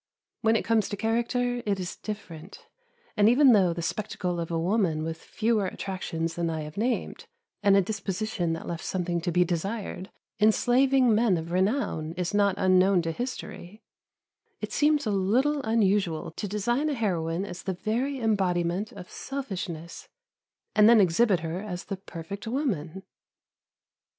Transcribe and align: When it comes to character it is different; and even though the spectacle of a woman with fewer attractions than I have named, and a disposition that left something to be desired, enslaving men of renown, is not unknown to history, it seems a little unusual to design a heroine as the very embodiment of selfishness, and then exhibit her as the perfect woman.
When 0.41 0.55
it 0.55 0.65
comes 0.65 0.89
to 0.89 0.97
character 0.97 1.61
it 1.63 1.79
is 1.79 1.95
different; 1.95 2.65
and 3.15 3.29
even 3.29 3.51
though 3.53 3.71
the 3.71 3.83
spectacle 3.83 4.39
of 4.39 4.49
a 4.49 4.57
woman 4.57 5.03
with 5.03 5.21
fewer 5.21 5.67
attractions 5.67 6.33
than 6.33 6.49
I 6.49 6.61
have 6.61 6.75
named, 6.75 7.27
and 7.61 7.77
a 7.77 7.83
disposition 7.83 8.53
that 8.53 8.65
left 8.67 8.83
something 8.83 9.21
to 9.21 9.31
be 9.31 9.45
desired, 9.45 10.09
enslaving 10.39 11.13
men 11.13 11.37
of 11.37 11.51
renown, 11.51 12.13
is 12.13 12.33
not 12.33 12.55
unknown 12.57 13.03
to 13.03 13.11
history, 13.11 13.83
it 14.59 14.71
seems 14.73 15.05
a 15.05 15.11
little 15.11 15.61
unusual 15.61 16.31
to 16.31 16.47
design 16.47 16.89
a 16.89 16.95
heroine 16.95 17.45
as 17.45 17.61
the 17.61 17.73
very 17.73 18.19
embodiment 18.19 18.91
of 18.93 19.07
selfishness, 19.11 20.09
and 20.73 20.89
then 20.89 20.99
exhibit 20.99 21.41
her 21.41 21.61
as 21.61 21.85
the 21.85 21.95
perfect 21.97 22.47
woman. 22.47 23.03